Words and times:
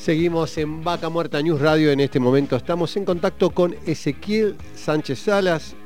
Seguimos 0.00 0.56
en 0.56 0.82
Vaca 0.82 1.10
Muerta 1.10 1.42
News 1.42 1.60
Radio. 1.60 1.90
En 1.90 2.00
este 2.00 2.18
momento 2.18 2.56
estamos 2.56 2.96
en 2.96 3.04
contacto 3.04 3.50
con 3.50 3.76
Ezequiel 3.86 4.56
Sánchez 4.74 5.18
Salas, 5.18 5.76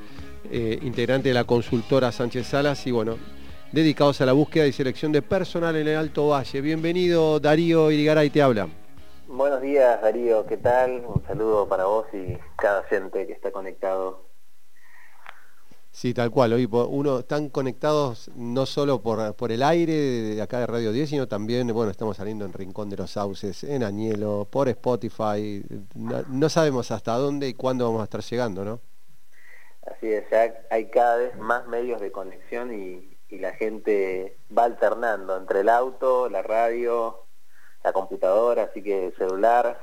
eh, 0.53 0.79
integrante 0.83 1.31
de 1.31 1.35
la 1.35 1.43
consultora 1.43 2.13
Sánchez 2.13 2.47
Salas 2.47 2.87
y 2.87 2.93
bueno, 2.93 3.17
dedicados 3.73 4.21
a 4.21 4.27
la 4.27 4.33
búsqueda 4.33 4.69
y 4.69 4.73
selección 4.73 5.11
de 5.11 5.21
personal 5.21 5.75
en 5.75 5.89
el 5.89 5.97
Alto 5.97 6.29
Valle. 6.29 6.61
Bienvenido 6.61 7.41
Darío 7.41 7.91
Irigaray, 7.91 8.31
te 8.31 8.41
habla. 8.41 8.69
Buenos 9.27 9.61
días 9.61 10.01
Darío, 10.01 10.47
¿qué 10.47 10.59
tal? 10.59 11.05
Un 11.05 11.21
saludo 11.27 11.69
para 11.69 11.87
vos 11.87 12.07
y 12.13 12.39
cada 12.55 12.85
gente 12.85 13.27
que 13.27 13.33
está 13.33 13.51
conectado. 13.51 14.21
Sí, 15.95 16.13
tal 16.13 16.33
cual. 16.33 16.53
Hoy 16.53 16.69
uno 16.69 17.21
están 17.21 17.49
conectados 17.51 18.29
no 18.35 18.67
solo 18.67 19.01
por, 19.01 19.37
por 19.37 19.53
el 19.53 19.63
aire 19.63 19.93
de 19.93 20.43
acá 20.43 20.59
de 20.59 20.67
Radio 20.67 20.91
10, 20.91 21.09
sino 21.09 21.29
también, 21.29 21.69
bueno, 21.69 21.93
estamos 21.93 22.17
saliendo 22.17 22.45
en 22.45 22.53
Rincón 22.53 22.91
de 22.91 22.97
los 22.97 23.13
Sauces, 23.13 23.63
en 23.63 23.85
Añelo, 23.85 24.49
por 24.51 24.69
Spotify. 24.69 25.65
No, 25.95 26.49
sabemos 26.49 26.91
hasta 26.91 27.13
dónde 27.13 27.47
y 27.47 27.55
cuándo 27.55 27.85
vamos 27.85 28.01
a 28.01 28.05
estar 28.05 28.23
llegando, 28.23 28.65
¿no? 28.65 28.81
Así 29.87 30.13
es, 30.13 30.29
ya 30.33 30.53
hay 30.69 30.87
cada 30.87 31.17
vez 31.17 31.39
más 31.39 31.69
medios 31.69 32.01
de 32.01 32.11
conexión 32.11 32.75
y, 32.75 33.17
y 33.29 33.39
la 33.39 33.53
gente 33.53 34.37
va 34.57 34.65
alternando 34.65 35.37
entre 35.37 35.61
el 35.61 35.69
auto, 35.69 36.29
la 36.29 36.43
radio, 36.43 37.21
la 37.85 37.93
computadora, 37.93 38.65
así 38.65 38.83
que 38.83 39.15
celular. 39.17 39.79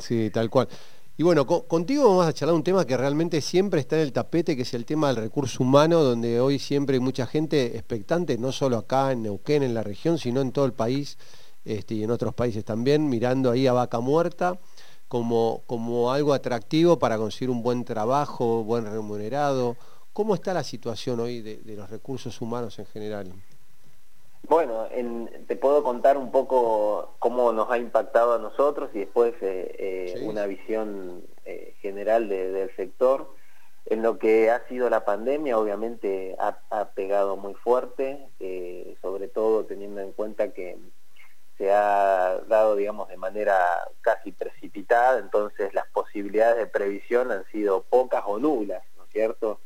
Sí, 0.00 0.30
tal 0.30 0.50
cual. 0.50 0.66
Y 1.14 1.22
bueno, 1.24 1.46
contigo 1.46 2.08
vamos 2.08 2.26
a 2.26 2.32
charlar 2.32 2.54
un 2.54 2.64
tema 2.64 2.86
que 2.86 2.96
realmente 2.96 3.42
siempre 3.42 3.80
está 3.80 3.96
en 3.96 4.02
el 4.02 4.12
tapete, 4.14 4.56
que 4.56 4.62
es 4.62 4.72
el 4.72 4.86
tema 4.86 5.08
del 5.08 5.16
recurso 5.16 5.62
humano, 5.62 6.02
donde 6.02 6.40
hoy 6.40 6.58
siempre 6.58 6.94
hay 6.96 7.00
mucha 7.00 7.26
gente 7.26 7.76
expectante, 7.76 8.38
no 8.38 8.50
solo 8.50 8.78
acá 8.78 9.12
en 9.12 9.24
Neuquén, 9.24 9.62
en 9.62 9.74
la 9.74 9.82
región, 9.82 10.16
sino 10.16 10.40
en 10.40 10.52
todo 10.52 10.64
el 10.64 10.72
país 10.72 11.18
este, 11.66 11.96
y 11.96 12.02
en 12.02 12.10
otros 12.10 12.32
países 12.32 12.64
también, 12.64 13.10
mirando 13.10 13.50
ahí 13.50 13.66
a 13.66 13.74
Vaca 13.74 14.00
Muerta 14.00 14.58
como, 15.06 15.62
como 15.66 16.10
algo 16.12 16.32
atractivo 16.32 16.98
para 16.98 17.18
conseguir 17.18 17.50
un 17.50 17.62
buen 17.62 17.84
trabajo, 17.84 18.64
buen 18.64 18.86
remunerado. 18.86 19.76
¿Cómo 20.14 20.34
está 20.34 20.54
la 20.54 20.64
situación 20.64 21.20
hoy 21.20 21.42
de 21.42 21.76
los 21.76 21.90
recursos 21.90 22.40
humanos 22.40 22.78
en 22.78 22.86
general? 22.86 23.34
Bueno, 24.48 24.88
te 25.46 25.56
puedo 25.56 25.82
contar 25.84 26.16
un 26.16 26.32
poco 26.32 27.14
cómo 27.20 27.52
nos 27.52 27.70
ha 27.70 27.78
impactado 27.78 28.34
a 28.34 28.38
nosotros 28.38 28.90
y 28.92 29.00
después 29.00 29.34
eh, 29.40 29.74
eh, 29.78 30.20
una 30.24 30.46
visión 30.46 31.22
eh, 31.44 31.76
general 31.80 32.28
del 32.28 32.74
sector. 32.74 33.34
En 33.86 34.02
lo 34.02 34.18
que 34.18 34.50
ha 34.50 34.66
sido 34.68 34.90
la 34.90 35.04
pandemia, 35.04 35.58
obviamente 35.58 36.36
ha, 36.38 36.90
pegado 36.94 37.36
muy 37.36 37.54
fuerte, 37.54 38.28
sobre 39.00 39.28
todo 39.28 39.64
teniendo 39.64 40.00
en 40.00 40.12
cuenta 40.12 40.52
que 40.52 40.76
se 41.58 41.72
ha 41.72 42.40
dado, 42.46 42.76
digamos, 42.76 43.08
de 43.08 43.16
manera 43.16 43.58
casi 44.00 44.32
precipitada, 44.32 45.18
entonces 45.18 45.74
las 45.74 45.86
posibilidades 45.88 46.58
de 46.58 46.66
previsión 46.66 47.32
han 47.32 47.44
sido 47.50 47.82
pocas 47.82 48.22
o 48.26 48.38
nulas, 48.38 48.82
¿no 48.96 49.04
es 49.04 49.10
cierto? 49.10 49.60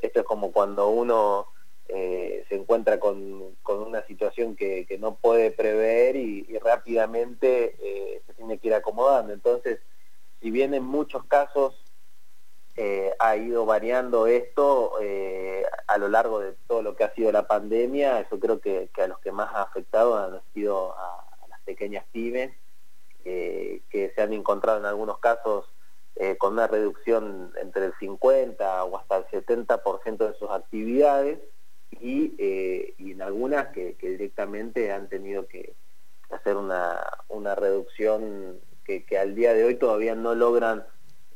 Esto 0.00 0.20
es 0.20 0.26
como 0.26 0.52
cuando 0.52 0.88
uno 0.88 1.46
eh, 1.92 2.44
se 2.48 2.54
encuentra 2.54 3.00
con, 3.00 3.56
una 3.90 4.06
situación 4.06 4.56
que, 4.56 4.86
no 5.00 5.16
puede 5.16 5.50
prever 5.50 6.16
y, 6.16 6.58
rápidamente 6.58 7.76
eh, 7.80 8.22
se 8.26 8.34
tiene 8.34 8.58
que 8.58 8.68
ir 8.68 8.74
acomodando. 8.74 9.32
Entonces, 9.32 9.80
si 10.40 10.50
bien 10.50 10.72
en 10.74 10.84
muchos 10.84 11.24
casos 11.24 11.74
eh, 12.76 13.12
ha 13.18 13.36
ido 13.36 13.66
variando 13.66 14.26
esto 14.26 14.94
a 15.86 15.98
lo 15.98 16.08
largo 16.08 16.38
de 16.38 16.54
todo 16.66 16.82
lo 16.82 16.94
que 16.96 17.04
ha 17.04 17.14
sido 17.14 17.32
la 17.32 17.46
pandemia, 17.46 18.20
eso 18.20 18.38
creo 18.38 18.60
que, 18.60 18.90
a 18.96 19.06
los 19.08 19.18
que 19.18 19.32
más 19.32 19.52
ha 19.54 19.62
afectado 19.62 20.16
han 20.16 20.40
sido 20.54 20.94
a, 20.96 21.26
las 21.48 21.60
pequeñas 21.62 22.04
pymes, 22.12 22.52
que 23.24 24.12
se 24.14 24.22
han 24.22 24.32
encontrado 24.32 24.78
en 24.78 24.86
algunos 24.86 25.18
casos 25.18 25.66
con 26.38 26.54
una 26.54 26.66
reducción 26.66 27.52
entre 27.60 27.86
el 27.86 27.94
50 27.98 28.84
o 28.84 28.98
hasta 28.98 29.16
el 29.18 29.24
70% 29.26 30.16
de 30.16 30.34
sus 30.34 30.50
actividades 30.50 31.38
eh, 31.92 32.94
y, 32.98 33.12
en 33.12 33.22
algunas 33.22 33.68
que, 33.68 33.96
directamente 34.00 34.92
han 34.92 35.08
tenido 35.08 35.46
que 35.46 35.74
hacer 36.30 36.56
una, 36.56 37.54
reducción 37.54 38.60
que, 38.84 39.04
al 39.18 39.34
día 39.34 39.54
de 39.54 39.64
hoy 39.64 39.76
todavía 39.76 40.14
no 40.14 40.34
logran 40.34 40.84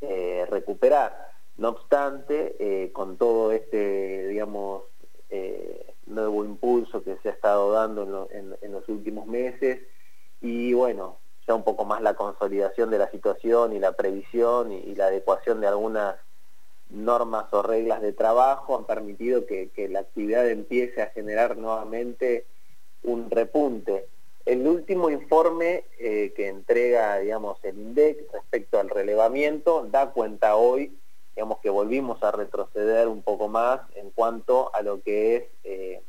eh, 0.01 0.47
recuperar. 0.51 1.29
No 1.57 1.71
obstante, 1.71 2.57
eh, 2.59 2.93
con 2.93 3.17
todo 3.17 3.53
este, 3.53 4.29
digamos, 4.29 4.85
nuevo 6.07 6.45
impulso 6.45 7.03
que 7.03 7.17
se 7.23 7.29
ha 7.29 7.33
estado 7.33 7.73
dando 7.73 8.29
en, 8.31 8.73
los 8.73 8.89
últimos 8.89 9.27
meses 9.27 9.81
y 10.41 10.73
bueno, 10.73 11.19
ya 11.47 11.55
un 11.55 11.65
poco 11.65 11.85
más 11.85 12.03
la 12.03 12.15
consolidación 12.15 12.91
de 12.91 12.99
la 12.99 13.11
situación 13.11 13.73
y 13.73 13.81
la 13.81 13.93
previsión 13.93 14.71
y 14.71 14.95
la 14.95 15.07
adecuación 15.07 15.61
de 15.61 15.67
algunas 15.67 16.17
normas 16.91 17.53
o 17.53 17.63
reglas 17.63 18.01
de 18.03 18.13
trabajo 18.13 18.77
han 18.77 18.85
permitido 18.85 19.47
que, 19.47 19.71
la 19.91 20.01
actividad 20.01 20.49
empiece 20.49 21.03
a 21.03 21.11
generar 21.11 21.57
nuevamente 21.57 22.47
un 23.03 23.31
repunte. 23.31 24.09
El 24.45 24.67
último 24.67 25.11
informe 25.11 25.85
eh, 25.99 26.33
que 26.37 26.49
entrega, 26.49 27.19
digamos, 27.19 27.59
el 27.65 27.79
INDEC 27.79 28.31
respecto 28.33 28.79
al 28.79 28.91
relevamiento 28.91 29.87
da 29.91 30.11
cuenta 30.11 30.57
hoy, 30.57 30.97
digamos, 31.35 31.59
que 31.61 31.71
volvimos 31.71 32.23
a 32.23 32.31
retroceder 32.31 33.09
un 33.09 33.23
poco 33.23 33.49
más 33.49 33.81
en 33.95 34.11
cuanto 34.11 34.75
a 34.75 34.83
lo 34.83 35.03
que 35.03 35.37
es 35.37 35.45
eh, 35.65 36.03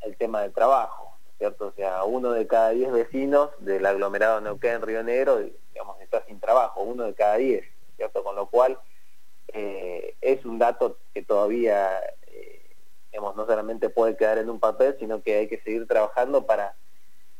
el 0.00 0.16
tema 0.16 0.42
de 0.42 0.50
trabajo, 0.50 1.16
¿cierto? 1.38 1.68
O 1.68 1.72
sea, 1.72 2.04
uno 2.04 2.32
de 2.32 2.46
cada 2.46 2.70
diez 2.70 2.90
vecinos 2.90 3.50
del 3.58 3.84
aglomerado 3.84 4.40
Neuquén, 4.40 4.82
Río 4.82 5.02
Negro, 5.02 5.40
digamos, 5.72 6.00
está 6.00 6.24
sin 6.26 6.40
trabajo, 6.40 6.82
uno 6.82 7.04
de 7.04 7.14
cada 7.14 7.36
diez, 7.36 7.64
¿cierto? 7.96 8.24
Con 8.24 8.34
lo 8.34 8.46
cual 8.46 8.78
dato 10.64 10.98
que 11.12 11.22
todavía 11.22 12.00
eh, 12.26 12.76
no 13.12 13.46
solamente 13.46 13.90
puede 13.90 14.16
quedar 14.16 14.38
en 14.38 14.50
un 14.50 14.60
papel, 14.60 14.96
sino 14.98 15.22
que 15.22 15.36
hay 15.36 15.48
que 15.48 15.60
seguir 15.60 15.86
trabajando 15.86 16.46
para 16.46 16.76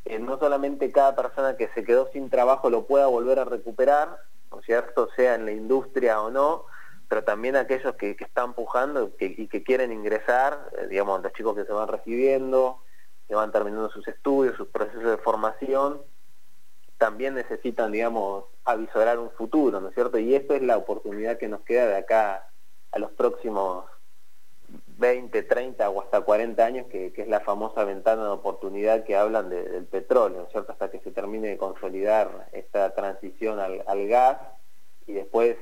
que 0.03 0.19
no 0.19 0.37
solamente 0.37 0.91
cada 0.91 1.15
persona 1.15 1.57
que 1.57 1.69
se 1.69 1.83
quedó 1.83 2.09
sin 2.11 2.29
trabajo 2.29 2.69
lo 2.69 2.85
pueda 2.85 3.07
volver 3.07 3.39
a 3.39 3.45
recuperar, 3.45 4.19
¿no 4.51 4.61
cierto?, 4.61 5.09
sea 5.15 5.35
en 5.35 5.45
la 5.45 5.51
industria 5.51 6.21
o 6.21 6.29
no, 6.29 6.65
pero 7.07 7.23
también 7.23 7.55
aquellos 7.55 7.95
que, 7.95 8.15
están 8.19 8.53
pujando 8.53 9.11
y 9.19 9.47
que 9.47 9.63
quieren 9.63 9.91
ingresar, 9.91 10.69
eh, 10.77 10.87
digamos, 10.87 11.21
los 11.21 11.33
chicos 11.33 11.55
que 11.55 11.65
se 11.65 11.73
van 11.73 11.87
recibiendo, 11.87 12.81
que 13.27 13.35
van 13.35 13.51
terminando 13.51 13.89
sus 13.89 14.07
estudios, 14.07 14.55
sus 14.55 14.67
procesos 14.67 15.03
de 15.03 15.17
formación, 15.17 16.01
también 16.97 17.33
necesitan, 17.33 17.91
digamos, 17.91 18.45
avisorar 18.63 19.19
un 19.19 19.31
futuro, 19.31 19.81
¿no 19.81 19.89
es 19.89 19.95
cierto? 19.95 20.17
Y 20.17 20.35
esto 20.35 20.53
es 20.55 20.61
la 20.61 20.77
oportunidad 20.77 21.37
que 21.37 21.47
nos 21.47 21.61
queda 21.61 21.87
de 21.87 21.97
acá 21.97 22.47
a 22.95 22.99
los 22.99 23.11
próximos 23.11 23.85
20, 24.97 25.43
30 25.43 25.89
o 25.89 26.01
hasta 26.01 26.21
40 26.21 26.65
años, 26.65 26.87
que, 26.87 27.13
es 27.15 27.27
la 27.27 27.41
famosa 27.41 27.83
ventana 27.83 28.23
de 28.23 28.29
oportunidad 28.29 29.03
que 29.03 29.15
hablan 29.15 29.49
del 29.49 29.85
petróleo, 29.85 30.39
¿no 30.39 30.45
es 30.45 30.51
cierto? 30.51 30.71
Hasta 30.71 30.89
que 30.89 30.99
se 31.01 31.11
termine 31.11 31.49
de 31.49 31.57
consolidar 31.57 32.49
esta 32.53 32.95
transición 32.95 33.59
al, 33.59 34.07
gas 34.07 34.37
y 35.05 35.13
después 35.13 35.57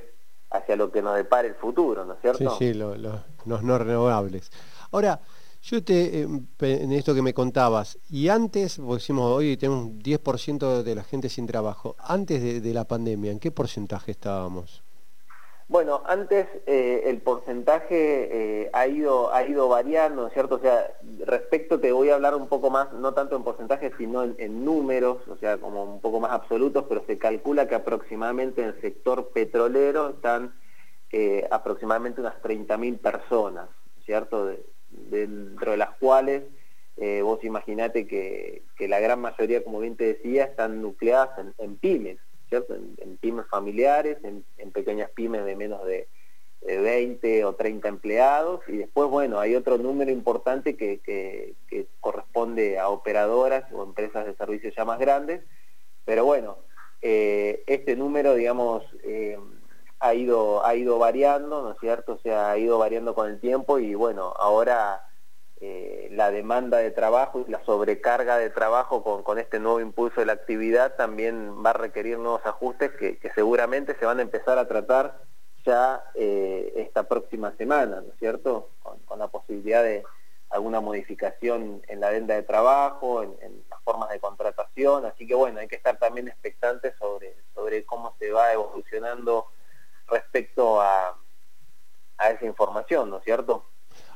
hacia 0.51 0.75
lo 0.75 0.91
que 0.91 1.01
nos 1.01 1.15
depare 1.15 1.50
el 1.50 1.56
futuro, 1.56 2.06
¿no 2.06 2.13
es 2.13 2.21
cierto? 2.21 2.50
Sí, 2.51 2.71
sí, 2.71 2.74
los 2.74 2.97
no 3.45 3.77
renovables. 3.77 4.50
Ahora, 4.91 5.19
yo 5.63 5.81
te, 5.81 6.21
eh, 6.21 6.27
en 6.59 6.91
esto 6.91 7.15
que 7.15 7.21
me 7.21 7.33
contabas, 7.33 7.97
y 8.09 8.27
antes, 8.27 8.77
porque 8.77 8.95
decimos 8.95 9.31
hoy 9.31 9.56
tenemos 9.56 9.86
un 9.86 10.01
10% 10.01 10.83
de 10.83 10.95
la 10.95 11.03
gente 11.03 11.29
sin 11.29 11.47
trabajo, 11.47 11.95
antes 12.00 12.62
de, 12.62 12.74
la 12.74 12.83
pandemia, 12.83 13.31
¿en 13.31 13.39
qué 13.39 13.50
porcentaje 13.50 14.12
estábamos? 14.12 14.83
Bueno, 15.68 16.04
antes 16.06 16.48
eh, 16.65 17.04
el 17.06 17.21
porcentaje 17.21 18.63
eh, 18.63 18.69
ha, 18.74 18.88
ido, 18.88 19.33
ha 19.33 19.45
ido 19.48 19.69
variando, 19.69 20.30
¿cierto? 20.30 20.56
O 20.56 20.60
sea, 20.60 20.92
respecto 21.25 21.80
te 21.80 21.92
voy 21.92 22.10
a 22.10 22.15
hablar 22.15 22.36
un 22.36 22.48
poco 22.48 22.69
más, 22.69 22.92
no 22.94 23.13
tanto 23.13 23.36
en 23.36 23.44
porcentaje, 23.44 23.92
sino 23.98 24.24
en, 24.24 24.65
números, 24.65 25.27
o 25.27 25.38
sea, 25.38 25.57
como 25.57 25.83
un 25.83 26.01
poco 26.01 26.19
más 26.19 26.31
absolutos, 26.31 26.86
pero 26.88 27.04
se 27.07 27.18
calcula 27.18 27.68
que 27.68 27.75
aproximadamente 27.75 28.62
en 28.62 28.69
el 28.69 28.81
sector 28.81 29.30
petrolero 29.30 30.10
están 30.10 30.54
aproximadamente 31.51 32.21
unas 32.21 32.42
30.000 32.42 32.98
personas, 32.98 33.69
¿cierto? 34.04 34.51
dentro 34.89 35.71
de 35.71 35.77
las 35.77 35.92
cuales 35.98 36.44
eh, 36.98 37.21
vos 37.24 37.44
imaginate 37.44 38.07
que, 38.07 38.63
la 38.80 39.00
gran 39.00 39.19
mayoría, 39.19 39.63
como 39.63 39.80
bien 39.80 39.95
te 39.95 40.06
decía, 40.06 40.45
están 40.45 40.81
nucleadas 40.81 41.30
en, 41.57 41.77
pymes, 41.77 42.19
cierto?, 42.49 42.75
en, 42.75 43.17
pymes 43.17 43.45
familiares, 43.47 44.17
en, 44.23 44.43
pequeñas 44.71 45.09
pymes 45.11 45.45
de 45.45 45.55
menos 45.55 45.85
de, 45.85 46.07
20 46.65 47.43
o 47.43 47.55
30 47.55 47.89
empleados, 47.89 48.61
y 48.69 48.77
después, 48.77 49.09
bueno, 49.09 49.39
hay 49.39 49.53
otro 49.53 49.77
número 49.77 50.11
importante 50.11 50.77
que, 50.77 51.55
corresponde 51.99 52.79
a 52.79 52.87
operadoras 52.87 53.65
o 53.73 53.83
empresas 53.83 54.25
de 54.25 54.35
servicios 54.35 54.73
ya 54.75 54.85
más 54.85 54.97
grandes, 54.97 55.41
pero 56.05 56.23
bueno, 56.23 56.57
eh, 57.01 57.63
este 57.67 57.97
número, 57.97 58.35
digamos, 58.35 58.83
eh, 59.03 59.37
ha, 59.99 60.13
ido, 60.13 60.65
ha 60.65 60.75
ido 60.75 60.97
variando, 60.99 61.63
¿no 61.63 61.71
es 61.71 61.79
cierto?, 61.79 62.13
o 62.13 62.19
sea, 62.19 62.51
ha 62.51 62.57
ido 62.57 62.77
variando 62.77 63.13
con 63.13 63.29
el 63.29 63.39
tiempo 63.41 63.79
y 63.79 63.93
bueno, 63.93 64.33
ahora 64.37 65.01
eh, 65.65 66.10
la 66.12 66.30
demanda 66.30 66.80
de 66.80 66.92
trabajo 66.92 67.45
y 67.48 67.50
la 67.50 67.63
sobrecarga 67.63 68.38
de 68.38 68.50
trabajo 68.50 69.24
con, 69.24 69.39
este 69.39 69.62
nuevo 69.62 69.80
impulso 69.80 70.19
de 70.19 70.25
la 70.25 70.33
actividad 70.33 70.98
también 70.98 71.63
va 71.65 71.69
a 71.69 71.74
requerir 71.74 72.19
nuevos 72.19 72.45
ajustes 72.45 72.92
que, 72.92 73.18
seguramente 73.33 73.95
se 73.98 74.06
van 74.06 74.19
a 74.19 74.24
empezar 74.24 74.57
a 74.57 74.68
tratar 74.68 75.21
ya 75.65 76.04
eh, 76.15 76.74
esta 76.75 77.04
próxima 77.04 77.56
semana, 77.56 78.01
¿no 78.01 78.12
es 78.12 78.19
cierto? 78.19 78.71
Con, 78.81 79.18
la 79.18 79.30
posibilidad 79.30 79.81
de 79.83 80.04
alguna 80.50 80.81
modificación 80.81 81.81
en 81.88 82.01
la 82.01 82.10
venta 82.10 82.33
de 82.33 82.44
trabajo, 82.44 83.24
en, 83.24 83.63
las 83.69 83.81
formas 83.83 84.10
de 84.10 84.19
contratación, 84.19 85.06
así 85.06 85.25
que 85.25 85.33
bueno, 85.33 85.62
hay 85.62 85.69
que 85.69 85.77
estar 85.77 85.98
también 85.98 86.27
expectantes 86.27 86.94
sobre, 87.00 87.38
sobre 87.56 87.86
cómo 87.86 88.13
se 88.19 88.33
va 88.33 88.51
evolucionando 88.51 89.48
respecto 90.07 90.81
a, 90.81 91.18
a 92.18 92.30
esa 92.31 92.45
información, 92.45 93.10
¿no 93.10 93.19
es 93.19 93.24
cierto? 93.24 93.63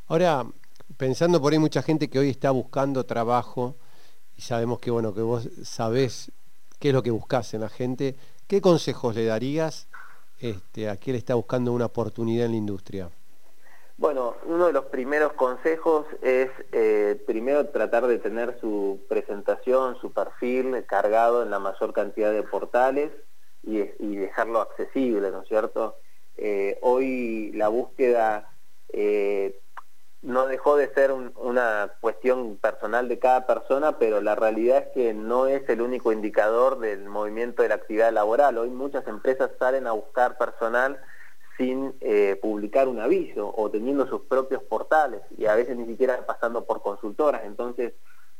Ahora, 0.09 0.45
pensando 0.97 1.39
por 1.41 1.53
ahí 1.53 1.59
mucha 1.59 1.81
gente 1.81 2.09
que 2.09 2.19
hoy 2.19 2.29
está 2.29 2.51
buscando 2.51 3.05
trabajo 3.05 3.75
y 4.35 4.41
sabemos 4.41 4.79
que 4.79 4.91
bueno 4.91 5.13
que 5.13 5.21
vos 5.21 5.47
sabés 5.63 6.31
qué 6.79 6.89
es 6.89 6.93
lo 6.93 7.03
que 7.03 7.11
buscas 7.11 7.53
en 7.53 7.61
la 7.61 7.69
gente, 7.69 8.15
¿qué 8.47 8.61
consejos 8.61 9.15
le 9.15 9.25
darías 9.25 9.87
este, 10.39 10.89
a 10.89 10.97
quien 10.97 11.15
está 11.15 11.35
buscando 11.35 11.71
una 11.71 11.85
oportunidad 11.85 12.45
en 12.45 12.51
la 12.51 12.57
industria? 12.57 13.09
Bueno, 13.97 14.35
uno 14.45 14.67
de 14.67 14.73
los 14.73 14.85
primeros 14.85 15.33
consejos 15.33 16.05
es 16.21 16.51
eh, 16.71 17.19
primero 17.25 17.67
tratar 17.69 18.05
de 18.05 18.19
tener 18.19 18.59
su 18.61 18.99
presentación, 19.09 19.97
su 19.99 20.13
perfil 20.13 20.85
cargado 20.85 21.41
en 21.41 21.49
la 21.49 21.57
mayor 21.57 21.93
cantidad 21.93 22.31
de 22.31 22.43
portales 22.43 23.11
y, 23.63 23.79
dejarlo 24.15 24.61
accesible, 24.61 25.31
¿no 25.31 25.41
es 25.41 25.47
cierto? 25.47 25.95
Eh, 26.37 26.77
hoy 26.83 27.51
la 27.53 27.69
búsqueda 27.69 28.51
eh, 28.89 29.59
no 30.21 30.47
dejó 30.47 30.77
de 30.77 30.91
ser 30.93 31.11
una 31.11 31.93
cuestión 32.01 32.57
personal 32.57 33.07
de 33.07 33.19
cada 33.19 33.45
persona, 33.45 33.99
pero 33.99 34.19
la 34.19 34.35
realidad 34.35 34.79
es 34.79 34.87
que 34.93 35.13
no 35.13 35.47
es 35.47 35.67
el 35.69 35.81
único 35.81 36.11
indicador 36.11 36.79
del 36.79 37.05
movimiento 37.05 37.61
de 37.61 37.69
la 37.69 37.75
actividad 37.75 38.11
laboral. 38.11 38.57
Hoy 38.57 38.69
muchas 38.69 39.07
empresas 39.07 39.51
salen 39.59 39.85
a 39.85 39.91
buscar 39.91 40.37
personal 40.37 40.99
sin 41.57 41.95
eh, 42.01 42.37
publicar 42.41 42.87
un 42.87 42.99
aviso 42.99 43.53
o 43.55 43.69
teniendo 43.69 44.07
sus 44.07 44.21
propios 44.21 44.63
portales 44.63 45.21
y 45.37 45.45
a 45.45 45.55
veces 45.55 45.75
ni 45.75 45.85
siquiera 45.85 46.25
pasando 46.25 46.65
por 46.65 46.81
consultoras. 46.81 47.43
Entonces, 47.45 47.93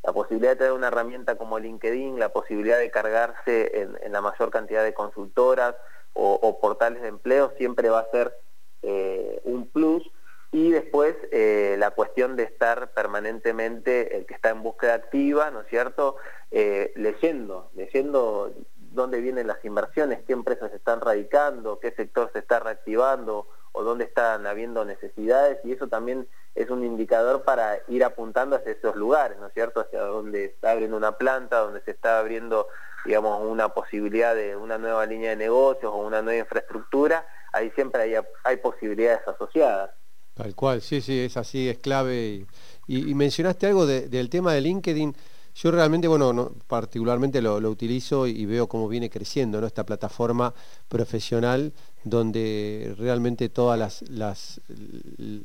la 0.03 0.13
posibilidad 0.13 0.51
de 0.51 0.57
tener 0.57 0.73
una 0.73 0.88
herramienta 0.88 1.35
como 1.35 1.59
LinkedIn, 1.59 2.19
la 2.19 2.30
posibilidad 2.30 2.77
de 2.77 2.91
cargarse 2.91 3.81
en, 4.03 4.12
la 4.12 4.21
mayor 4.21 4.51
cantidad 4.51 4.83
de 4.83 4.94
consultoras 4.94 5.75
o, 6.13 6.59
portales 6.59 7.03
de 7.03 7.09
empleo 7.09 7.53
siempre 7.57 7.89
va 7.89 8.00
a 8.00 8.12
ser 8.12 8.35
eh, 8.81 9.39
un 9.44 9.68
plus 9.68 10.03
y 10.51 10.71
después 10.71 11.15
eh, 11.31 11.75
la 11.77 11.91
cuestión 11.91 12.35
de 12.35 12.44
estar 12.44 12.94
permanentemente, 12.94 14.17
el 14.17 14.25
que 14.25 14.33
está 14.33 14.49
en 14.49 14.63
búsqueda 14.63 14.94
activa, 14.94 15.51
¿no 15.51 15.61
es 15.61 15.67
cierto?, 15.67 16.17
eh, 16.51 16.94
leyendo, 16.95 17.69
leyendo 17.75 18.53
dónde 18.75 19.19
vienen 19.19 19.47
las 19.47 19.63
inversiones, 19.65 20.23
qué 20.25 20.33
empresas 20.33 20.71
se 20.71 20.77
están 20.77 21.01
radicando, 21.01 21.79
qué 21.79 21.91
sector 21.91 22.31
se 22.31 22.39
está 22.39 22.59
reactivando 22.59 23.47
o 23.73 23.83
dónde 23.83 24.05
están 24.05 24.47
habiendo 24.47 24.85
necesidades 24.85 25.59
y 25.65 25.73
eso 25.73 25.88
también 25.88 26.27
es 26.55 26.69
un 26.69 26.83
indicador 26.83 27.44
para 27.44 27.79
ir 27.89 28.03
apuntando 28.03 28.55
hacia 28.55 28.71
esos 28.71 28.95
lugares, 28.95 29.38
¿no 29.38 29.47
es 29.47 29.53
cierto?, 29.53 29.81
hacia 29.81 30.01
donde 30.01 30.45
está 30.45 30.71
abriendo 30.71 30.95
una 30.95 31.17
planta, 31.17 31.59
donde 31.59 31.81
se 31.81 31.91
está 31.91 32.19
abriendo, 32.19 32.67
digamos, 33.05 33.41
una 33.44 33.69
posibilidad 33.69 34.33
de 34.33 34.55
una 34.55 34.77
nueva 34.77 35.05
línea 35.05 35.31
de 35.31 35.35
negocios 35.35 35.91
o 35.94 35.97
una 35.97 36.21
nueva 36.21 36.39
infraestructura, 36.39 37.27
ahí 37.51 37.69
siempre 37.71 38.01
hay, 38.01 38.15
hay 38.44 38.57
posibilidades 38.57 39.27
asociadas. 39.27 39.91
Tal 40.37 40.53
cual, 40.53 40.83
sí, 40.83 41.01
sí, 41.01 41.17
es 41.17 41.35
así, 41.35 41.67
es 41.67 41.79
clave. 41.79 42.45
Y, 42.87 43.15
mencionaste 43.15 43.65
algo 43.65 43.87
del 43.87 44.29
tema 44.29 44.53
de 44.53 44.61
LinkedIn. 44.61 45.15
Yo 45.55 45.71
realmente, 45.71 46.07
bueno, 46.07 46.53
particularmente 46.67 47.41
lo, 47.41 47.57
utilizo 47.57 48.27
y 48.27 48.45
veo 48.45 48.67
cómo 48.67 48.87
viene 48.87 49.09
creciendo 49.09 49.59
¿no? 49.59 49.65
esta 49.65 49.83
plataforma 49.83 50.53
profesional 50.87 51.73
donde 52.03 52.93
realmente 52.99 53.49
todas 53.49 53.79
las, 53.79 54.03
las 54.09 54.61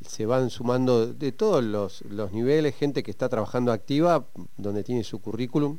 se 0.06 0.26
van 0.26 0.50
sumando 0.50 1.06
de 1.06 1.32
todos 1.32 1.64
los, 1.64 2.02
los, 2.02 2.30
niveles, 2.32 2.76
gente 2.76 3.02
que 3.02 3.10
está 3.10 3.30
trabajando 3.30 3.72
activa, 3.72 4.26
donde 4.58 4.84
tiene 4.84 5.02
su 5.04 5.22
currículum, 5.22 5.78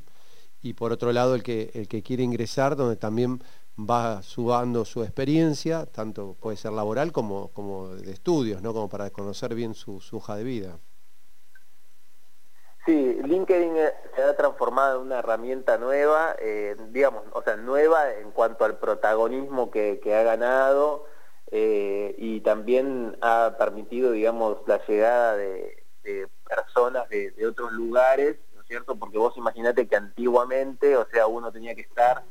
y 0.63 0.73
por 0.73 0.91
otro 0.91 1.11
lado 1.11 1.35
el 1.35 1.43
que, 1.43 1.69
el 1.75 1.87
que 1.87 2.01
quiere 2.01 2.23
ingresar, 2.23 2.75
donde 2.75 2.95
también 2.95 3.43
va 3.77 4.21
subando 4.21 4.85
su 4.85 5.03
experiencia, 5.03 5.85
tanto 5.85 6.35
puede 6.39 6.57
ser 6.57 6.73
laboral 6.73 7.11
como, 7.11 7.51
como 7.53 7.89
de 7.95 8.11
estudios, 8.11 8.61
¿no? 8.61 8.73
como 8.73 8.89
para 8.89 9.09
conocer 9.09 9.55
bien 9.55 9.73
su, 9.73 10.01
hoja 10.11 10.35
de 10.35 10.43
vida. 10.43 10.79
Sí, 12.85 13.19
LinkedIn 13.23 13.75
se 14.15 14.21
ha 14.21 14.35
transformado 14.35 14.99
en 14.99 15.07
una 15.07 15.19
herramienta 15.19 15.77
nueva, 15.77 16.35
eh, 16.39 16.75
digamos, 16.89 17.23
o 17.31 17.41
sea, 17.41 17.55
nueva 17.55 18.13
en 18.13 18.31
cuanto 18.31 18.65
al 18.65 18.77
protagonismo 18.77 19.71
que, 19.71 19.99
ha 20.13 20.23
ganado 20.23 21.05
eh, 21.49 22.13
y 22.17 22.41
también 22.41 23.17
ha 23.21 23.55
permitido, 23.57 24.11
digamos, 24.11 24.57
la 24.67 24.85
llegada 24.85 25.37
de, 25.37 25.79
personas 26.45 27.07
de, 27.07 27.31
de, 27.31 27.47
otros 27.47 27.71
lugares, 27.71 28.37
¿no 28.53 28.61
es 28.61 28.67
cierto? 28.67 28.97
Porque 28.97 29.17
vos 29.17 29.37
imaginate 29.37 29.87
que 29.87 29.95
antiguamente, 29.95 30.97
o 30.97 31.07
sea, 31.07 31.27
uno 31.27 31.53
tenía 31.53 31.73
que 31.75 31.81
estar 31.81 32.23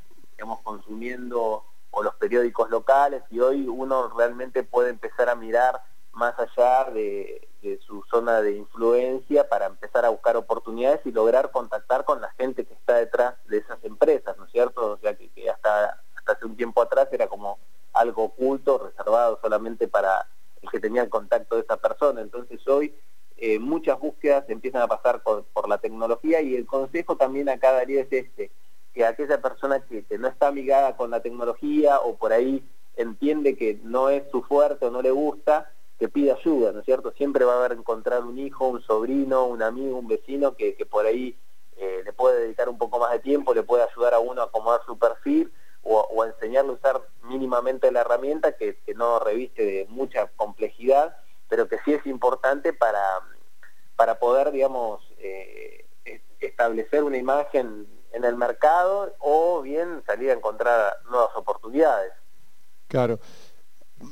digamos, 0.43 0.61
consumiendo 0.62 1.65
o 1.93 2.03
los 2.03 2.17
periódicos 2.17 2.69
locales 2.69 3.23
y 3.31 3.39
hoy 3.39 3.69
uno 3.69 4.09
realmente 4.09 4.65
puede 4.65 4.91
empezar 4.91 5.29
a 5.29 5.37
mirar 5.37 5.81
más 6.11 6.35
allá 6.37 6.91
de, 6.91 7.49
su 7.87 8.03
zona 8.11 8.41
de 8.41 8.56
influencia 8.56 9.49
para 9.49 9.67
empezar 9.67 10.05
a 10.05 10.09
buscar 10.09 10.37
oportunidades 10.37 11.00
y 11.05 11.12
lograr 11.12 11.53
contactar 11.53 12.05
con 12.05 12.21
la 12.21 12.31
gente 12.33 12.65
que 12.65 12.75
está 12.75 12.97
detrás 12.97 13.35
de 13.47 13.59
esas 13.59 13.79
empresas, 13.85 14.37
¿no 14.37 14.47
es 14.47 14.50
cierto? 14.50 14.93
O 14.93 14.99
sea, 14.99 15.15
que, 15.15 15.31
hasta, 15.49 16.03
hace 16.27 16.44
un 16.44 16.56
tiempo 16.56 16.83
atrás 16.83 17.06
era 17.12 17.29
como 17.29 17.61
algo 17.93 18.25
oculto, 18.25 18.79
reservado 18.79 19.39
solamente 19.41 19.87
para 19.87 20.27
el 20.61 20.70
que 20.70 20.81
tenía 20.81 21.03
el 21.03 21.08
contacto 21.08 21.55
de 21.55 21.63
esa 21.63 21.77
persona. 21.77 22.20
Entonces 22.20 22.67
hoy 22.67 22.93
eh, 23.37 23.61
muchas 23.61 23.96
búsquedas 24.01 24.44
empiezan 24.49 24.82
a 24.82 24.89
pasar 24.89 25.22
por, 25.22 25.44
por, 25.44 25.69
la 25.69 25.79
tecnología 25.79 26.41
y 26.41 26.56
el 26.56 26.67
consejo 26.67 27.17
también 27.17 27.49
acá 27.49 27.70
daría 27.70 28.01
es 28.01 28.13
este, 28.13 28.51
que 28.93 29.05
aquella 29.05 29.41
persona 29.41 29.81
que, 29.81 30.05
no 30.19 30.29
está 30.29 30.49
amigada 30.49 30.96
con 30.96 31.11
la 31.11 31.20
tecnología 31.20 32.01
o 32.01 32.17
por 32.17 32.32
ahí 32.32 32.63
entiende 32.96 33.56
que 33.56 33.81
no 33.82 34.11
es 34.11 34.22
su 34.31 34.43
fuerte 34.43 34.87
o 34.87 34.91
no 34.91 35.01
le 35.03 35.11
gusta, 35.11 35.70
que 35.99 36.08
pida 36.08 36.34
ayuda, 36.34 36.72
¿no 36.72 36.81
es 36.81 36.84
cierto? 36.84 37.13
Siempre 37.13 37.44
va 37.44 37.55
a 37.55 37.65
haber 37.65 37.79
encontrar 37.79 38.22
un 38.25 38.39
hijo, 38.39 38.67
un 38.69 38.82
sobrino, 38.82 39.46
un 39.46 39.63
amigo, 39.63 39.99
un 39.99 40.08
vecino 40.08 40.56
que, 40.56 40.77
por 40.91 41.06
ahí 41.06 41.39
eh, 41.77 42.03
le 42.05 42.13
puede 42.13 42.41
dedicar 42.41 42.69
un 42.69 42.77
poco 42.77 42.99
más 42.99 43.13
de 43.13 43.20
tiempo, 43.20 43.55
le 43.55 43.63
puede 43.63 43.84
ayudar 43.84 44.15
a 44.15 44.19
uno 44.19 44.43
a 44.43 44.46
acomodar 44.46 44.81
su 44.84 44.99
perfil 44.99 45.53
o, 45.82 46.22
a 46.22 46.27
enseñarle 46.27 46.72
a 46.72 46.75
usar 46.75 47.03
mínimamente 47.22 47.91
la 47.91 48.01
herramienta 48.01 48.56
que, 48.56 48.79
no 48.96 49.20
reviste 49.20 49.65
de 49.65 49.87
mucha 49.89 50.27
complejidad, 50.37 51.17
pero 51.49 51.69
que 51.69 51.79
sí 51.84 51.94
es 51.94 52.05
importante 52.06 52.72
para, 52.72 53.03
para 53.96 54.19
poder, 54.19 54.51
digamos, 54.51 55.03
eh, 55.19 55.87
establecer 56.41 57.05
una 57.05 57.17
imagen 57.17 57.87
en 58.13 58.25
el 58.25 58.37
mercado 58.37 59.15
o 59.19 59.63
bien 59.63 60.03
salir 60.06 60.31
a 60.31 60.34
encontrar 60.34 60.99
nuevas 61.11 61.31
oportunidades. 61.34 62.13
Claro. 63.03 63.21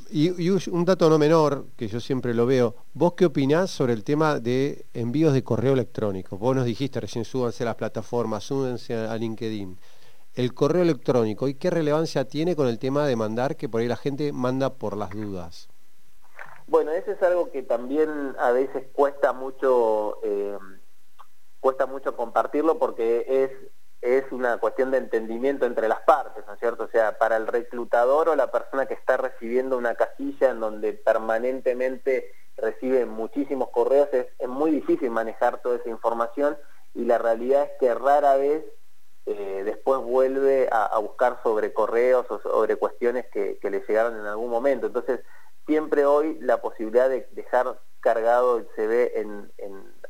Y, 0.09 0.49
un 0.49 0.85
dato 0.85 1.09
no 1.09 1.17
menor, 1.17 1.65
que 1.75 1.87
yo 1.87 1.99
siempre 1.99 2.33
lo 2.33 2.45
veo, 2.45 2.75
¿vos 2.93 3.13
qué 3.13 3.25
opinás 3.25 3.71
sobre 3.71 3.93
el 3.93 4.03
tema 4.03 4.39
de 4.39 4.85
envíos 4.93 5.33
de 5.33 5.43
correo 5.43 5.73
electrónico? 5.73 6.37
Vos 6.37 6.55
nos 6.55 6.65
dijiste 6.65 6.99
recién, 6.99 7.25
súbanse 7.25 7.63
a 7.63 7.67
las 7.67 7.75
plataformas, 7.75 8.43
súbanse 8.43 8.95
a 8.95 9.15
LinkedIn. 9.17 9.77
El 10.33 10.53
correo 10.53 10.81
electrónico, 10.81 11.47
¿y 11.49 11.55
qué 11.55 11.69
relevancia 11.69 12.25
tiene 12.25 12.55
con 12.55 12.67
el 12.67 12.79
tema 12.79 13.05
de 13.05 13.17
mandar, 13.17 13.57
que 13.57 13.67
por 13.67 13.81
ahí 13.81 13.87
la 13.87 13.97
gente 13.97 14.31
manda 14.31 14.73
por 14.73 14.95
las 14.95 15.09
dudas? 15.09 15.67
Bueno, 16.67 16.91
eso 16.91 17.11
es 17.11 17.21
algo 17.21 17.51
que 17.51 17.63
también 17.63 18.09
a 18.39 18.51
veces 18.51 18.85
cuesta 18.93 19.33
mucho, 19.33 20.19
eh, 20.23 20.57
cuesta 21.59 21.85
mucho 21.85 22.15
compartirlo 22.15 22.79
porque 22.79 23.25
es 23.27 23.51
es 24.01 24.31
una 24.31 24.57
cuestión 24.57 24.91
de 24.91 24.97
entendimiento 24.97 25.65
entre 25.65 25.87
las 25.87 26.01
partes, 26.01 26.43
¿no 26.47 26.53
es 26.53 26.59
cierto? 26.59 26.85
O 26.85 26.87
sea, 26.89 27.17
para 27.17 27.37
el 27.37 27.47
reclutador 27.47 28.29
o 28.29 28.35
la 28.35 28.51
persona 28.51 28.87
que 28.87 28.95
está 28.95 29.17
recibiendo 29.17 29.77
una 29.77 29.95
casilla 29.95 30.49
en 30.49 30.59
donde 30.59 30.93
permanentemente 30.93 32.31
recibe 32.57 33.05
muchísimos 33.05 33.69
correos, 33.69 34.09
es, 34.11 34.27
muy 34.47 34.71
difícil 34.71 35.11
manejar 35.11 35.61
toda 35.61 35.77
esa 35.77 35.89
información 35.89 36.57
y 36.93 37.05
la 37.05 37.17
realidad 37.17 37.63
es 37.63 37.71
que 37.79 37.93
rara 37.93 38.35
vez 38.35 38.65
eh, 39.27 39.61
después 39.63 40.01
vuelve 40.01 40.67
a, 40.71 40.97
buscar 40.99 41.39
sobre 41.43 41.71
correos 41.73 42.25
o 42.29 42.39
sobre 42.41 42.75
cuestiones 42.75 43.25
que, 43.31 43.59
que 43.59 43.69
le 43.69 43.81
llegaron 43.87 44.19
en 44.19 44.25
algún 44.25 44.49
momento. 44.49 44.87
Entonces, 44.87 45.21
siempre 45.67 46.05
hoy 46.05 46.37
la 46.41 46.61
posibilidad 46.61 47.07
de 47.07 47.27
dejar 47.31 47.79
cargado 48.01 48.57
el 48.57 48.67
CV 48.75 49.19
en, 49.19 49.51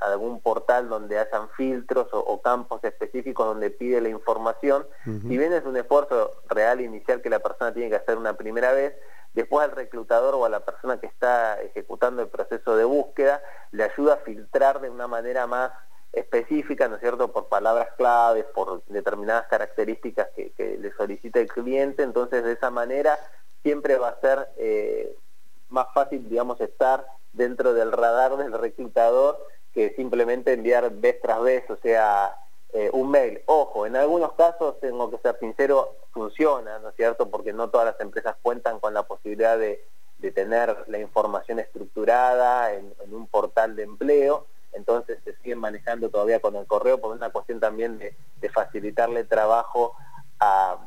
algún 0.01 0.41
portal 0.41 0.89
donde 0.89 1.19
hayan 1.19 1.49
filtros 1.49 2.07
o, 2.11 2.41
campos 2.41 2.83
específicos 2.83 3.45
donde 3.45 3.69
pide 3.69 4.01
la 4.01 4.09
información, 4.09 4.85
si 5.05 5.37
bien 5.37 5.53
es 5.53 5.63
un 5.65 5.77
esfuerzo 5.77 6.31
real 6.49 6.81
inicial 6.81 7.21
que 7.21 7.29
la 7.29 7.39
persona 7.39 7.73
tiene 7.73 7.89
que 7.89 7.95
hacer 7.95 8.17
una 8.17 8.33
primera 8.33 8.71
vez, 8.73 8.95
después 9.33 9.63
al 9.63 9.75
reclutador 9.75 10.35
o 10.35 10.45
a 10.45 10.49
la 10.49 10.61
persona 10.61 10.99
que 10.99 11.07
está 11.07 11.61
ejecutando 11.61 12.21
el 12.21 12.27
proceso 12.27 12.75
de 12.75 12.83
búsqueda 12.83 13.41
le 13.71 13.83
ayuda 13.83 14.15
a 14.15 14.17
filtrar 14.17 14.81
de 14.81 14.89
una 14.89 15.07
manera 15.07 15.47
más 15.47 15.71
específica, 16.11 16.87
¿no 16.87 16.95
es 16.95 17.01
cierto?, 17.01 17.31
por 17.31 17.47
palabras 17.47 17.89
claves, 17.95 18.45
por 18.53 18.83
determinadas 18.85 19.47
características 19.47 20.27
que, 20.35 20.77
le 20.77 20.91
solicita 20.93 21.39
el 21.39 21.47
cliente, 21.47 22.03
entonces 22.03 22.43
de 22.43 22.53
esa 22.53 22.69
manera 22.69 23.17
siempre 23.63 23.97
va 23.97 24.09
a 24.09 24.19
ser 24.19 24.49
eh, 24.57 25.15
más 25.69 25.87
fácil, 25.93 26.27
digamos, 26.27 26.59
estar 26.59 27.05
dentro 27.31 27.73
del 27.73 27.91
radar 27.93 28.35
del 28.35 28.51
reclutador 28.51 29.39
que 29.73 29.93
simplemente 29.95 30.53
enviar 30.53 30.91
vez 30.91 31.21
tras 31.21 31.41
vez, 31.41 31.69
o 31.69 31.77
sea, 31.77 32.35
eh, 32.73 32.89
un 32.93 33.11
mail. 33.11 33.41
Ojo, 33.45 33.85
en 33.85 33.95
algunos 33.95 34.33
casos, 34.33 34.79
tengo 34.79 35.09
que 35.09 35.17
ser 35.17 35.37
sincero, 35.39 35.97
funciona, 36.11 36.79
¿no 36.79 36.89
es 36.89 36.95
cierto? 36.95 37.29
Porque 37.29 37.53
no 37.53 37.69
todas 37.69 37.87
las 37.87 37.99
empresas 37.99 38.35
cuentan 38.41 38.79
con 38.79 38.93
la 38.93 39.03
posibilidad 39.03 39.57
de, 39.57 39.85
tener 40.35 40.83
la 40.87 40.99
información 40.99 41.57
estructurada 41.57 42.73
en, 42.73 42.93
un 43.11 43.25
portal 43.25 43.75
de 43.75 43.83
empleo, 43.83 44.45
entonces 44.71 45.17
se 45.23 45.35
siguen 45.37 45.57
manejando 45.57 46.09
todavía 46.09 46.39
con 46.39 46.55
el 46.55 46.67
correo 46.67 47.01
por 47.01 47.11
una 47.11 47.31
cuestión 47.31 47.59
también 47.59 47.97
de, 47.97 48.15
de 48.39 48.49
facilitarle 48.49 49.23
trabajo 49.23 49.95
a, 50.39 50.77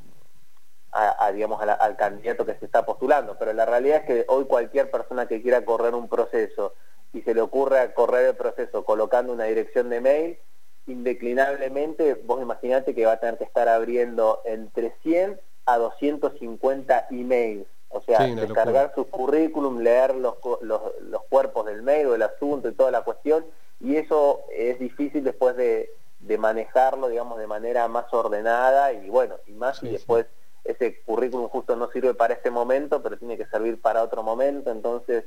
a, 0.94 1.32
digamos, 1.32 1.60
al 1.60 1.96
candidato 1.96 2.46
que 2.46 2.54
se 2.54 2.64
está 2.64 2.86
postulando, 2.86 3.36
pero 3.36 3.52
la 3.52 3.66
realidad 3.66 4.02
es 4.02 4.06
que 4.06 4.24
hoy 4.28 4.44
cualquier 4.44 4.90
persona 4.92 5.26
que 5.26 5.42
quiera 5.42 5.64
correr 5.64 5.94
un 5.94 6.08
proceso 6.08 6.74
y 7.14 7.22
se 7.22 7.32
le 7.32 7.40
ocurre 7.40 7.94
correr 7.94 8.26
el 8.26 8.36
proceso 8.36 8.84
colocando 8.84 9.32
una 9.32 9.44
dirección 9.44 9.88
de 9.88 10.00
mail, 10.00 10.38
indeclinablemente 10.86 12.14
vos 12.14 12.42
imaginate 12.42 12.94
que 12.94 13.06
va 13.06 13.12
a 13.12 13.20
tener 13.20 13.38
que 13.38 13.44
estar 13.44 13.68
abriendo 13.68 14.42
entre 14.44 14.94
100 15.02 15.40
a 15.66 15.78
250 15.78 17.06
emails, 17.10 17.66
o 17.88 18.02
sea, 18.02 18.26
descargar 18.26 18.92
su 18.94 19.06
currículum, 19.06 19.78
leer 19.78 20.14
los, 20.16 20.34
los, 20.60 20.82
los 21.00 21.22
cuerpos 21.30 21.64
del 21.66 21.82
mail 21.82 22.08
o 22.08 22.14
el 22.16 22.22
asunto 22.22 22.68
y 22.68 22.74
toda 22.74 22.90
la 22.90 23.02
cuestión, 23.02 23.46
y 23.80 23.96
eso 23.96 24.40
es 24.52 24.78
difícil 24.80 25.22
después 25.22 25.56
de, 25.56 25.90
de 26.18 26.38
manejarlo, 26.38 27.08
digamos, 27.08 27.38
de 27.38 27.46
manera 27.46 27.86
más 27.88 28.12
ordenada 28.12 28.92
y 28.92 29.08
bueno, 29.08 29.36
y 29.46 29.52
más 29.52 29.82
y 29.82 29.90
después 29.90 30.26
ese 30.64 31.00
currículum 31.02 31.48
justo 31.48 31.76
no 31.76 31.90
sirve 31.90 32.14
para 32.14 32.34
este 32.34 32.50
momento, 32.50 33.02
pero 33.02 33.18
tiene 33.18 33.36
que 33.36 33.46
servir 33.46 33.80
para 33.80 34.02
otro 34.02 34.22
momento, 34.22 34.70
entonces 34.70 35.24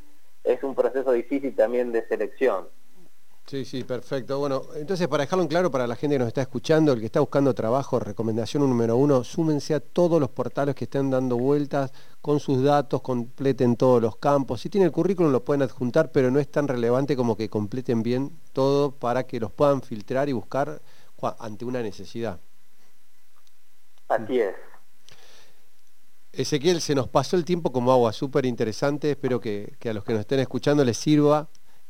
es 0.48 0.64
un 0.64 0.76
proceso 0.76 1.12
difícil 1.12 1.56
también 1.56 1.92
de 1.92 2.08
selección. 2.08 2.68
Sí, 3.48 3.64
sí, 3.64 3.86
perfecto. 3.86 4.40
Bueno, 4.40 4.64
entonces 4.76 5.08
para 5.08 5.24
dejarlo 5.24 5.44
en 5.44 5.48
claro 5.48 5.72
para 5.72 5.88
la 5.88 5.96
gente 5.96 6.16
que 6.16 6.20
nos 6.20 6.28
está 6.28 6.42
escuchando, 6.42 6.92
el 6.92 7.00
que 7.00 7.06
está 7.06 7.22
buscando 7.22 7.54
trabajo, 7.54 7.98
recomendación 7.98 8.70
número 8.70 8.98
uno, 8.98 9.24
súmense 9.24 9.74
a 9.74 9.80
todos 9.80 10.20
los 10.20 10.30
portales 10.32 10.76
que 10.76 10.84
estén 10.84 11.10
dando 11.10 11.38
vueltas 11.38 11.94
con 12.22 12.42
sus 12.42 12.62
datos, 12.62 13.02
completen 13.02 13.78
todos 13.78 14.02
los 14.02 14.18
campos. 14.18 14.60
Si 14.60 14.70
tiene 14.70 14.88
el 14.88 14.92
currículum 14.92 15.32
lo 15.32 15.46
pueden 15.46 15.62
adjuntar, 15.62 16.12
pero 16.12 16.30
no 16.30 16.40
es 16.40 16.52
tan 16.52 16.68
relevante 16.68 17.16
como 17.16 17.38
que 17.38 17.50
completen 17.50 18.04
bien 18.04 18.38
todo 18.52 18.92
para 18.92 19.24
que 19.24 19.40
los 19.40 19.54
puedan 19.54 19.82
filtrar 19.82 20.28
y 20.28 20.34
buscar 20.34 20.82
ante 21.40 21.64
una 21.64 21.82
necesidad. 21.82 22.42
Así 24.10 24.42
es. 24.42 24.56
Ezequiel, 26.38 26.82
se 26.82 26.94
nos 26.94 27.08
pasó 27.08 27.36
el 27.36 27.44
tiempo 27.44 27.72
como 27.72 27.92
agua, 27.92 28.14
súper 28.14 28.46
interesante, 28.46 29.10
espero 29.10 29.40
que, 29.40 29.76
a 29.84 29.94
los 29.94 30.04
que 30.04 30.14
nos 30.14 30.20
estén 30.20 30.40
escuchando 30.40 30.86
les 30.86 30.96
sirva. 30.96 31.48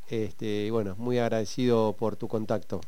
Este, 0.08 0.46
y 0.46 0.70
bueno, 0.70 0.96
muy 0.98 1.20
agradecido 1.20 1.98
por 1.98 2.16
tu 2.16 2.30
contacto. 2.30 2.80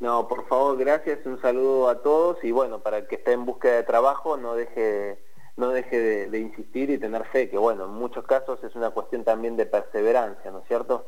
No, 0.00 0.26
por 0.26 0.48
favor, 0.48 0.76
gracias, 0.76 1.24
un 1.24 1.40
saludo 1.40 1.88
a 1.88 2.02
todos 2.02 2.38
y 2.42 2.50
bueno, 2.50 2.80
para 2.80 2.98
el 2.98 3.06
que 3.06 3.14
esté 3.14 3.30
en 3.30 3.46
búsqueda 3.46 3.76
de 3.76 3.82
trabajo 3.84 4.36
no 4.36 4.56
deje, 4.56 5.22
no 5.56 5.68
deje 5.68 6.00
de, 6.00 6.30
de 6.30 6.40
insistir 6.40 6.90
y 6.90 6.98
tener 6.98 7.24
fe, 7.26 7.48
que 7.48 7.58
bueno, 7.58 7.84
en 7.84 7.92
muchos 7.92 8.24
casos 8.24 8.58
es 8.64 8.74
una 8.74 8.90
cuestión 8.90 9.22
también 9.22 9.56
de 9.56 9.66
perseverancia, 9.66 10.50
¿no 10.50 10.58
es 10.58 10.66
cierto? 10.66 11.06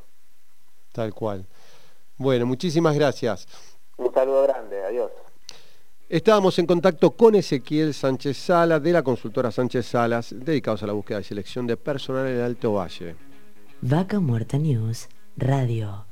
Tal 0.93 1.13
cual. 1.15 1.47
Bueno, 2.17 2.47
muchísimas 2.47 2.95
gracias. 2.95 3.49
Un 3.97 4.15
saludo 4.15 4.45
grande, 4.45 4.85
adiós. 4.85 5.11
Estábamos 6.09 6.57
en 6.61 6.67
contacto 6.67 7.17
con 7.17 7.35
Ezequiel 7.35 7.93
Sánchez 7.93 8.37
Salas 8.37 8.81
de 8.81 8.93
la 8.93 9.03
consultora 9.03 9.51
Sánchez 9.51 9.87
Salas, 9.87 10.33
dedicados 10.39 10.85
a 10.85 10.87
la 10.87 10.93
búsqueda 10.93 11.21
y 11.21 11.25
selección 11.25 11.67
de 11.67 11.77
personal 11.77 12.29
en 12.29 12.37
el 12.37 12.43
Alto 12.43 12.75
Valle. 12.75 13.17
Vaca 13.81 14.21
Muerta 14.21 14.57
News 14.57 15.09
Radio. 15.37 16.05